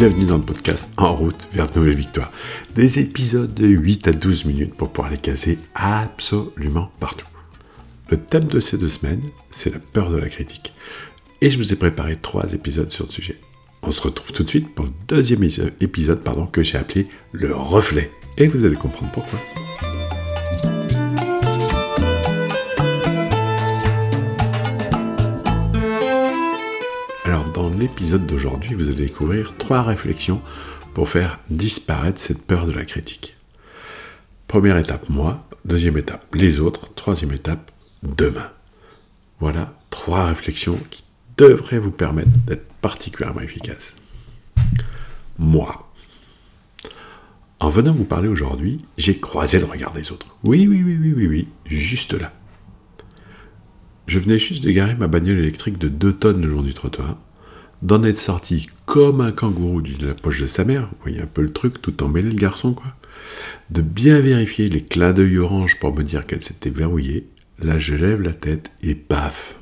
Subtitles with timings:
[0.00, 2.32] bienvenue dans le podcast En route vers de nouvelles victoires.
[2.74, 7.26] Des épisodes de 8 à 12 minutes pour pouvoir les caser absolument partout.
[8.08, 9.20] Le thème de ces deux semaines,
[9.50, 10.72] c'est la peur de la critique.
[11.42, 13.38] Et je vous ai préparé trois épisodes sur le sujet.
[13.82, 15.44] On se retrouve tout de suite pour le deuxième
[15.82, 18.10] épisode pardon, que j'ai appelé Le reflet.
[18.38, 19.38] Et vous allez comprendre pourquoi.
[27.80, 30.40] L'épisode d'aujourd'hui, vous allez découvrir trois réflexions
[30.94, 33.36] pour faire disparaître cette peur de la critique.
[34.46, 35.46] Première étape, moi.
[35.64, 36.92] Deuxième étape, les autres.
[36.94, 37.70] Troisième étape,
[38.02, 38.50] demain.
[39.40, 41.02] Voilà trois réflexions qui
[41.36, 43.94] devraient vous permettre d'être particulièrement efficaces.
[45.38, 45.90] Moi.
[47.60, 50.36] En venant vous parler aujourd'hui, j'ai croisé le regard des autres.
[50.44, 52.32] Oui, oui, oui, oui, oui, oui, juste là.
[54.06, 57.16] Je venais juste de garer ma bagnole électrique de 2 tonnes le long du trottoir,
[57.82, 61.26] d'en être sorti comme un kangourou de la poche de sa mère, vous voyez un
[61.26, 62.94] peu le truc, tout emmêlé le garçon, quoi,
[63.70, 67.26] de bien vérifier les clins d'œil orange pour me dire qu'elle s'était verrouillée,
[67.62, 69.56] Là, je lève la tête et paf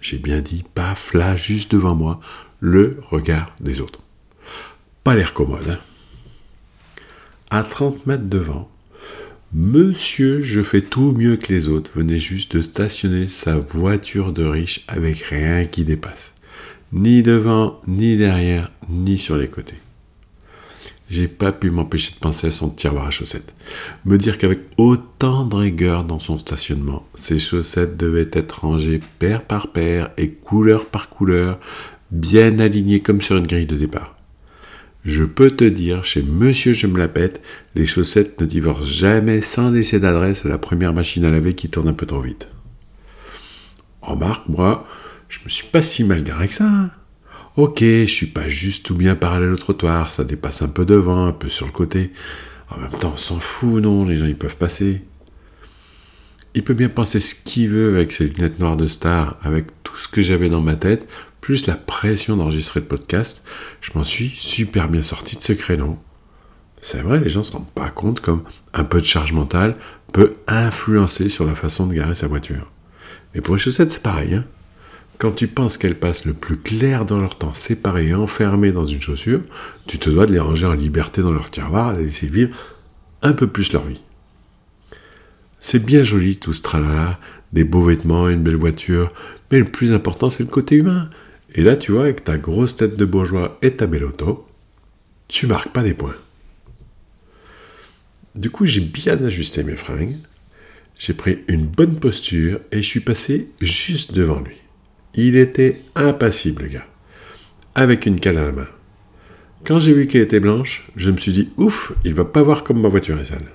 [0.00, 2.18] J'ai bien dit paf, là, juste devant moi,
[2.58, 4.00] le regard des autres.
[5.04, 5.70] Pas l'air commode.
[5.70, 5.78] Hein
[7.50, 8.70] à 30 mètres devant,
[9.54, 14.44] Monsieur, je fais tout mieux que les autres, venait juste de stationner sa voiture de
[14.44, 16.32] riche avec rien qui dépasse.
[16.92, 19.78] Ni devant, ni derrière, ni sur les côtés
[21.10, 23.54] j'ai pas pu m'empêcher de penser à son tiroir à chaussettes.
[24.04, 29.42] Me dire qu'avec autant de rigueur dans son stationnement, ses chaussettes devaient être rangées paire
[29.42, 31.58] par paire et couleur par couleur,
[32.10, 34.16] bien alignées comme sur une grille de départ.
[35.04, 37.40] Je peux te dire, chez Monsieur Je me la pète,
[37.74, 41.70] les chaussettes ne divorcent jamais sans laisser d'adresse à la première machine à laver qui
[41.70, 42.48] tourne un peu trop vite.
[44.02, 44.86] Remarque, moi,
[45.28, 46.64] je me suis pas si mal garé que ça.
[46.64, 46.90] Hein.
[47.56, 51.26] Ok, je suis pas juste tout bien parallèle au trottoir, ça dépasse un peu devant,
[51.26, 52.12] un peu sur le côté.
[52.70, 55.02] En même temps, on s'en fout, non, les gens ils peuvent passer.
[56.54, 59.96] Il peut bien penser ce qu'il veut avec ses lunettes noires de star, avec tout
[59.96, 61.08] ce que j'avais dans ma tête,
[61.40, 63.42] plus la pression d'enregistrer le podcast,
[63.80, 65.98] je m'en suis super bien sorti de ce créneau.
[66.80, 69.76] C'est vrai, les gens se rendent pas compte comme un peu de charge mentale
[70.12, 72.70] peut influencer sur la façon de garer sa voiture.
[73.34, 74.34] Et pour les chaussettes, c'est pareil.
[74.34, 74.44] Hein
[75.18, 78.86] quand tu penses qu'elles passent le plus clair dans leur temps séparées et enfermées dans
[78.86, 79.42] une chaussure,
[79.86, 82.56] tu te dois de les ranger en liberté dans leur tiroir, les laisser vivre
[83.22, 84.00] un peu plus leur vie.
[85.58, 87.18] C'est bien joli tout ce tralala,
[87.52, 89.12] des beaux vêtements, une belle voiture,
[89.50, 91.10] mais le plus important c'est le côté humain.
[91.54, 94.46] Et là, tu vois, avec ta grosse tête de bourgeois et ta belle auto,
[95.26, 96.16] tu marques pas des points.
[98.34, 100.18] Du coup, j'ai bien ajusté mes fringues,
[100.96, 104.57] j'ai pris une bonne posture et je suis passé juste devant lui.
[105.14, 106.86] Il était impassible, le gars,
[107.74, 108.68] avec une canne à la main.
[109.64, 112.62] Quand j'ai vu qu'elle était blanche, je me suis dit ouf, il va pas voir
[112.62, 113.52] comme ma voiture est sale.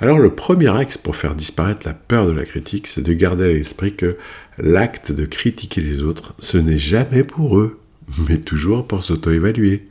[0.00, 3.44] Alors le premier axe pour faire disparaître la peur de la critique, c'est de garder
[3.44, 4.16] à l'esprit que
[4.56, 7.80] l'acte de critiquer les autres, ce n'est jamais pour eux,
[8.28, 9.88] mais toujours pour s'auto-évaluer.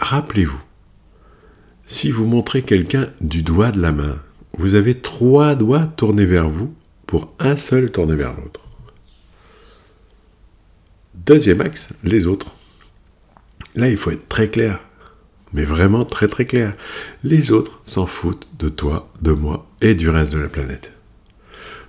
[0.00, 0.60] Rappelez-vous,
[1.86, 4.20] si vous montrez quelqu'un du doigt de la main,
[4.58, 6.74] vous avez trois doigts tournés vers vous
[7.10, 8.60] pour un seul tourner vers l'autre.
[11.14, 12.54] Deuxième axe, les autres.
[13.74, 14.78] Là, il faut être très clair,
[15.52, 16.76] mais vraiment très très clair.
[17.24, 20.92] Les autres s'en foutent de toi, de moi et du reste de la planète.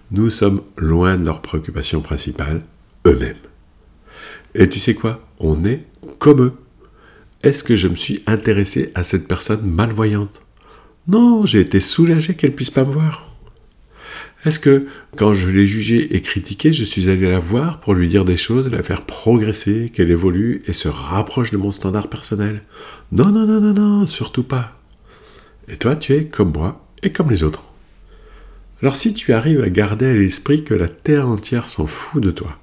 [0.10, 2.64] Nous sommes loin de leurs préoccupations principales,
[3.06, 3.36] eux-mêmes.
[4.56, 5.24] Et tu sais quoi?
[5.40, 5.86] On est
[6.18, 6.54] comme eux.
[7.44, 10.42] Est-ce que je me suis intéressé à cette personne malvoyante?
[11.08, 13.31] Non, j'ai été soulagé qu'elle puisse pas me voir.
[14.44, 14.88] Est-ce que,
[15.18, 18.38] quand je l'ai jugée et critiquée, je suis allé la voir pour lui dire des
[18.38, 22.64] choses, la faire progresser, qu'elle évolue et se rapproche de mon standard personnel?
[23.12, 24.80] Non, non, non, non, non, surtout pas.
[25.68, 27.66] Et toi, tu es comme moi et comme les autres.
[28.82, 32.32] Alors si tu arrives à garder à l'esprit que la terre entière s'en fout de
[32.32, 32.58] toi,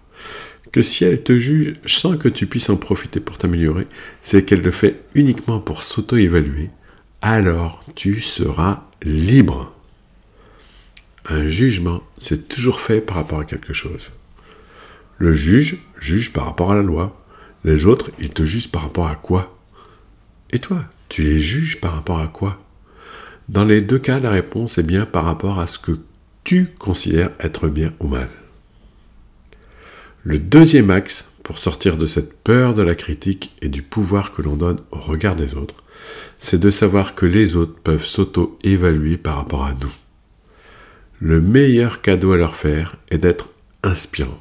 [0.72, 3.86] que si elle te juge sans que tu puisses en profiter pour t'améliorer,
[4.20, 6.70] c'est qu'elle le fait uniquement pour s'auto-évaluer,
[7.22, 9.77] alors tu seras libre.
[11.30, 14.10] Un jugement, c'est toujours fait par rapport à quelque chose.
[15.18, 17.22] Le juge juge par rapport à la loi.
[17.64, 19.58] Les autres, ils te jugent par rapport à quoi?
[20.52, 22.62] Et toi, tu les juges par rapport à quoi?
[23.50, 25.98] Dans les deux cas, la réponse est bien par rapport à ce que
[26.44, 28.30] tu considères être bien ou mal.
[30.24, 34.40] Le deuxième axe pour sortir de cette peur de la critique et du pouvoir que
[34.40, 35.82] l'on donne au regard des autres,
[36.40, 39.92] c'est de savoir que les autres peuvent s'auto-évaluer par rapport à nous.
[41.20, 43.50] Le meilleur cadeau à leur faire est d'être
[43.82, 44.40] inspirant.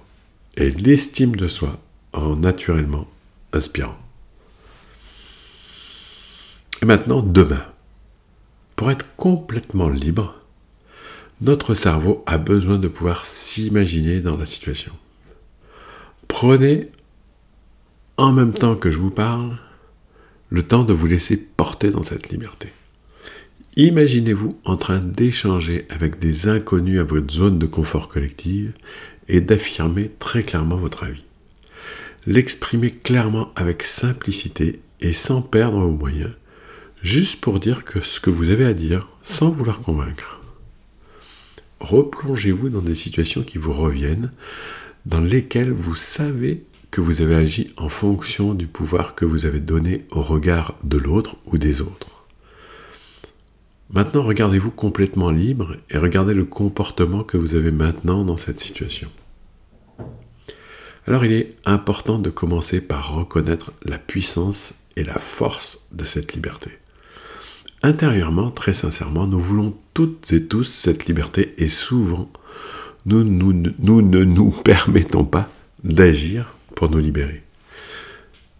[0.57, 1.79] Et l'estime de soi
[2.13, 3.07] rend naturellement
[3.51, 3.97] inspirant.
[6.81, 7.65] Et maintenant, demain.
[8.75, 10.35] Pour être complètement libre,
[11.41, 14.93] notre cerveau a besoin de pouvoir s'imaginer dans la situation.
[16.27, 16.83] Prenez,
[18.17, 19.57] en même temps que je vous parle,
[20.49, 22.71] le temps de vous laisser porter dans cette liberté.
[23.79, 28.73] Imaginez-vous en train d'échanger avec des inconnus à votre zone de confort collective
[29.27, 31.23] et d'affirmer très clairement votre avis.
[32.25, 36.31] L'exprimer clairement avec simplicité et sans perdre vos moyens,
[37.03, 40.41] juste pour dire que ce que vous avez à dire sans vouloir convaincre.
[41.79, 44.31] Replongez-vous dans des situations qui vous reviennent,
[45.05, 49.59] dans lesquelles vous savez que vous avez agi en fonction du pouvoir que vous avez
[49.59, 52.16] donné au regard de l'autre ou des autres.
[53.89, 59.09] Maintenant, regardez-vous complètement libre et regardez le comportement que vous avez maintenant dans cette situation.
[61.07, 66.33] Alors il est important de commencer par reconnaître la puissance et la force de cette
[66.33, 66.71] liberté.
[67.81, 72.29] Intérieurement, très sincèrement, nous voulons toutes et tous cette liberté et souvent,
[73.05, 75.49] nous, ne nous permettons pas
[75.85, 77.43] d'agir pour nous libérer.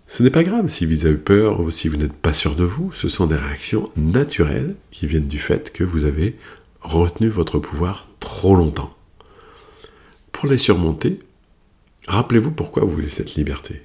[0.09, 2.63] Ce n'est pas grave si vous avez peur ou si vous n'êtes pas sûr de
[2.63, 6.37] vous, ce sont des réactions naturelles qui viennent du fait que vous avez
[6.79, 8.95] retenu votre pouvoir trop longtemps.
[10.31, 11.19] Pour les surmonter,
[12.07, 13.81] rappelez-vous pourquoi vous voulez cette liberté.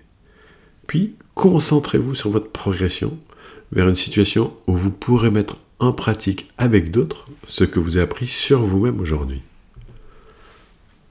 [0.87, 3.19] Puis, concentrez-vous sur votre progression
[3.73, 8.05] vers une situation où vous pourrez mettre en pratique avec d'autres ce que vous avez
[8.05, 9.43] appris sur vous-même aujourd'hui.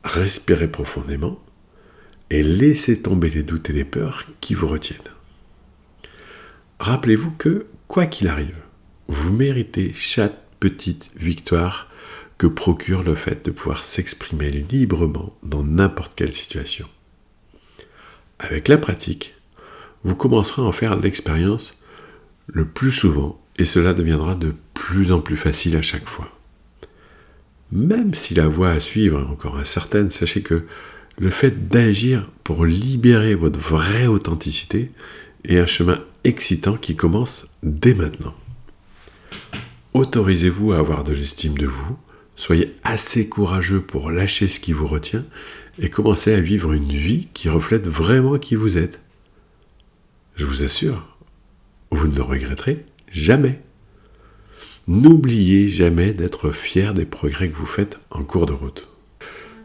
[0.05, 1.37] Respirez profondément
[2.31, 4.97] et laissez tomber les doutes et les peurs qui vous retiennent.
[6.79, 8.55] Rappelez-vous que, quoi qu'il arrive,
[9.07, 11.89] vous méritez chaque petite victoire
[12.37, 16.87] que procure le fait de pouvoir s'exprimer librement dans n'importe quelle situation.
[18.39, 19.35] Avec la pratique,
[20.05, 21.79] vous commencerez à en faire l'expérience
[22.47, 26.31] le plus souvent et cela deviendra de plus en plus facile à chaque fois.
[27.73, 30.65] Même si la voie à suivre est encore incertaine, sachez que
[31.17, 34.91] le fait d'agir pour libérer votre vraie authenticité
[35.45, 38.33] est un chemin excitant qui commence dès maintenant.
[39.93, 41.97] Autorisez-vous à avoir de l'estime de vous,
[42.35, 45.25] soyez assez courageux pour lâcher ce qui vous retient
[45.79, 49.01] et commencez à vivre une vie qui reflète vraiment qui vous êtes.
[50.35, 51.17] Je vous assure,
[51.91, 53.61] vous ne le regretterez jamais.
[54.87, 58.90] N'oubliez jamais d'être fier des progrès que vous faites en cours de route.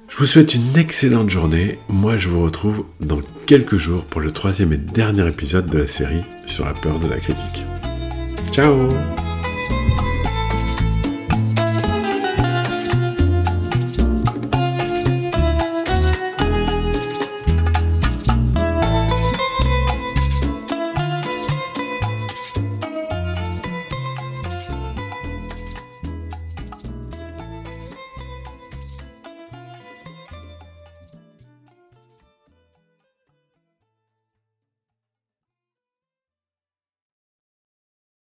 [0.09, 1.79] Je vous souhaite une excellente journée.
[1.89, 5.89] Moi, je vous retrouve dans quelques jours pour le troisième et dernier épisode de la
[5.89, 7.65] série sur la peur de la critique.
[8.53, 8.89] Ciao